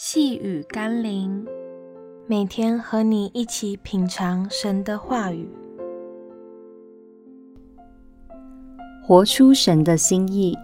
[0.00, 1.44] 细雨甘霖，
[2.28, 5.48] 每天和你一起品尝神的话语，
[9.04, 10.56] 活出神的心意。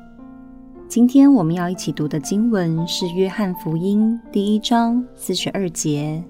[0.86, 6.22] 今天我们要一起读的经文是《约翰福音》第一章四十二节。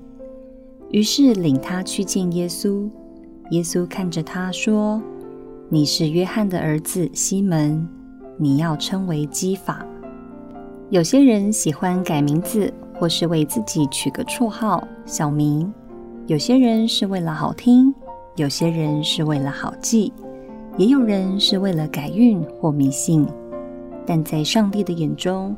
[0.89, 2.89] 于是领他去见耶稣，
[3.50, 4.98] 耶稣看着他说
[5.68, 7.86] ：“你是约翰的儿子西门，
[8.39, 9.86] 你要称为基法。”
[10.89, 12.72] 有些人喜欢改名字。
[12.94, 15.72] 或是为自己取个绰号、小名，
[16.26, 17.94] 有些人是为了好听，
[18.36, 20.12] 有些人是为了好记，
[20.76, 23.26] 也有人是为了改运或迷信。
[24.07, 25.57] 但在上帝的眼中，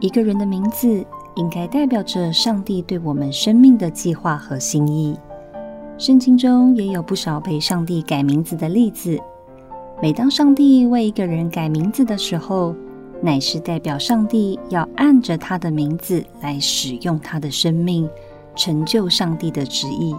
[0.00, 1.04] 一个人的名字
[1.36, 5.16] 应该代表着上帝对我们生命的计划和心意。
[5.96, 9.18] 圣经中也有不少被上帝改名字的例子。
[10.02, 12.74] 每当上帝为一个人改名字的时候，
[13.22, 18.08] 乃是代表上帝要按着他的名字来使用他的生命，
[18.54, 20.14] 成就上帝的旨意，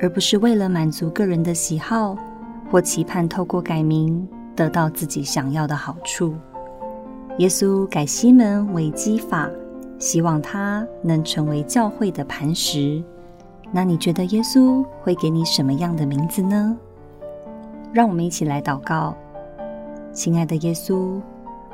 [0.00, 2.16] 而不是为了满足个人的喜好，
[2.70, 6.34] 或期盼透过改名得到自己想要的好处。
[7.38, 9.50] 耶稣改西门为基法，
[9.98, 13.02] 希望他能成为教会的磐石。
[13.70, 16.76] 那你觉得耶稣会给你什么样的名字呢？
[17.92, 19.14] 让我们一起来祷告，
[20.12, 21.20] 亲爱的耶稣。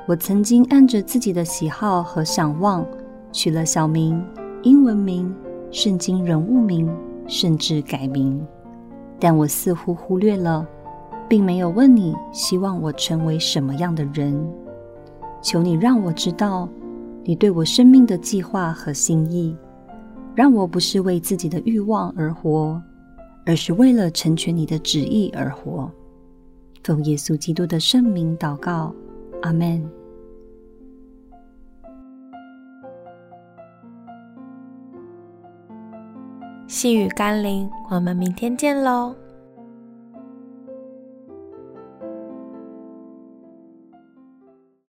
[0.07, 2.85] 我曾经按着自己的喜好和想望，
[3.31, 4.21] 取了小名、
[4.63, 5.33] 英文名、
[5.71, 6.91] 圣经人物名，
[7.29, 8.45] 甚至改名。
[9.21, 10.67] 但我似乎忽略了，
[11.29, 14.35] 并没有问你希望我成为什么样的人。
[15.43, 16.69] 求你让我知道
[17.23, 19.55] 你对我生命的计划和心意，
[20.35, 22.83] 让我不是为自己的欲望而活，
[23.47, 25.89] 而是为了成全你的旨意而活。
[26.83, 28.93] 奉耶稣基督的圣名祷告，
[29.43, 29.91] 阿门。
[36.67, 39.15] 细雨甘霖，我们明天见喽。